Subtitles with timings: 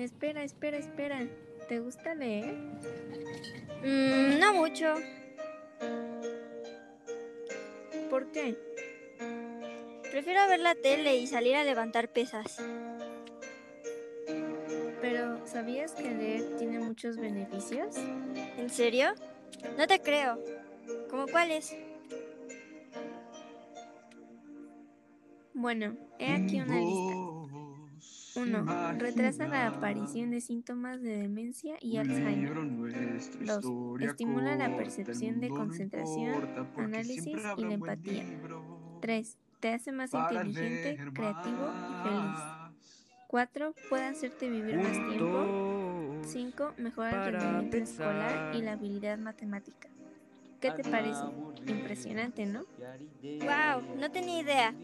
[0.00, 1.28] Espera, espera, espera.
[1.68, 2.54] ¿Te gusta leer?
[3.84, 4.94] Mm, no mucho.
[8.08, 8.56] ¿Por qué?
[10.10, 12.56] Prefiero ver la tele y salir a levantar pesas.
[15.02, 17.94] Pero, ¿sabías que leer tiene muchos beneficios?
[18.56, 19.12] ¿En serio?
[19.76, 20.42] No te creo.
[21.10, 21.76] ¿Cómo cuáles?
[25.52, 27.29] Bueno, he aquí una lista.
[28.36, 28.98] 1.
[28.98, 32.54] Retrasa la aparición de síntomas de demencia y Alzheimer.
[32.54, 34.00] 2.
[34.00, 38.24] Estimula la percepción de concentración, análisis y la empatía.
[39.00, 39.38] 3.
[39.60, 42.40] Te hace más inteligente, creativo y feliz.
[43.28, 43.74] 4.
[43.88, 46.20] Puede hacerte vivir más tiempo.
[46.24, 46.74] 5.
[46.78, 49.88] Mejora el rendimiento escolar y la habilidad matemática.
[50.60, 51.22] ¿Qué te parece?
[51.66, 52.64] Impresionante, ¿no?
[53.22, 54.74] Wow, no tenía idea.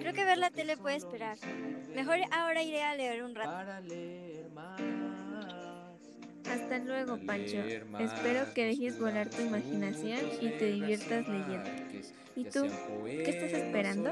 [0.00, 1.38] Creo que ver la tele puede esperar.
[1.94, 3.50] Mejor ahora iré a leer un rato.
[6.50, 7.58] Hasta luego, Pancho.
[7.98, 11.70] Espero que dejes volar tu imaginación y te diviertas leyendo.
[12.34, 12.66] ¿Y tú?
[13.04, 14.10] ¿Qué estás esperando?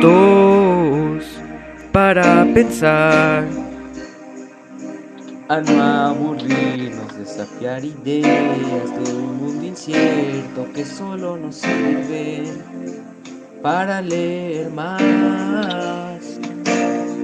[0.00, 1.24] Dos
[1.92, 3.73] para pensar.
[5.46, 12.44] A no aburrirnos, desafiar ideas de un mundo incierto que solo nos sirve
[13.60, 16.22] para leer más.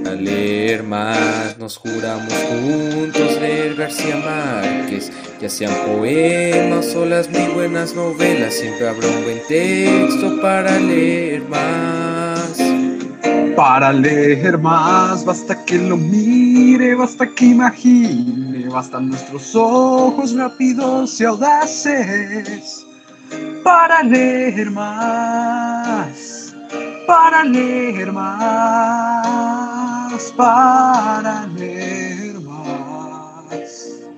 [0.03, 5.11] Para leer más, nos juramos juntos leer García Márquez,
[5.41, 11.41] ya sean poemas o las muy buenas novelas, siempre habrá un buen texto para leer
[11.49, 12.10] más.
[13.61, 21.25] Para leer más, basta que lo mire, basta que imagine, bastan nuestros ojos rápidos y
[21.25, 22.83] audaces.
[23.63, 26.55] Para leer más,
[27.05, 29.53] para leer más,
[30.35, 34.10] para leer más.